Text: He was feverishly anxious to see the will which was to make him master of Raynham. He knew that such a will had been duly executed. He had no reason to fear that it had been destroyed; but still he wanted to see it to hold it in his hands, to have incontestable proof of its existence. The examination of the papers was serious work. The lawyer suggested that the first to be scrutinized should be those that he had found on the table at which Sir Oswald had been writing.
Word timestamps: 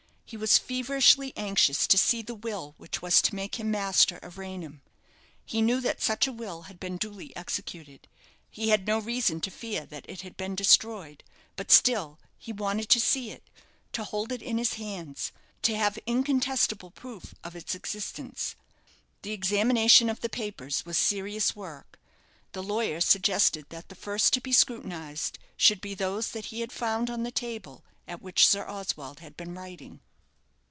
He 0.25 0.37
was 0.37 0.57
feverishly 0.57 1.33
anxious 1.35 1.85
to 1.87 1.97
see 1.97 2.21
the 2.21 2.33
will 2.35 2.73
which 2.77 3.01
was 3.01 3.21
to 3.21 3.35
make 3.35 3.55
him 3.59 3.69
master 3.69 4.15
of 4.19 4.37
Raynham. 4.37 4.81
He 5.43 5.61
knew 5.61 5.81
that 5.81 6.01
such 6.01 6.25
a 6.25 6.31
will 6.31 6.61
had 6.61 6.79
been 6.79 6.95
duly 6.95 7.35
executed. 7.35 8.07
He 8.49 8.69
had 8.69 8.87
no 8.87 8.99
reason 8.99 9.41
to 9.41 9.51
fear 9.51 9.85
that 9.87 10.05
it 10.07 10.21
had 10.21 10.37
been 10.37 10.55
destroyed; 10.55 11.25
but 11.57 11.69
still 11.69 12.17
he 12.37 12.53
wanted 12.53 12.87
to 12.91 12.99
see 13.01 13.29
it 13.29 13.49
to 13.91 14.05
hold 14.05 14.31
it 14.31 14.41
in 14.41 14.57
his 14.57 14.75
hands, 14.75 15.33
to 15.63 15.75
have 15.75 15.99
incontestable 16.05 16.91
proof 16.91 17.35
of 17.43 17.53
its 17.53 17.75
existence. 17.75 18.55
The 19.23 19.33
examination 19.33 20.09
of 20.09 20.21
the 20.21 20.29
papers 20.29 20.85
was 20.85 20.97
serious 20.97 21.57
work. 21.57 21.99
The 22.53 22.63
lawyer 22.63 23.01
suggested 23.01 23.65
that 23.67 23.89
the 23.89 23.95
first 23.95 24.31
to 24.31 24.39
be 24.39 24.53
scrutinized 24.53 25.39
should 25.57 25.81
be 25.81 25.93
those 25.93 26.31
that 26.31 26.45
he 26.45 26.61
had 26.61 26.71
found 26.71 27.09
on 27.09 27.23
the 27.23 27.31
table 27.31 27.83
at 28.07 28.21
which 28.21 28.47
Sir 28.47 28.65
Oswald 28.65 29.19
had 29.19 29.35
been 29.35 29.53
writing. 29.53 29.99